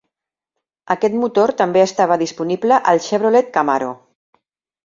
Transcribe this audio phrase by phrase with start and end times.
[0.95, 3.93] Aquest motor també estava disponible al Chevrolet Camaro.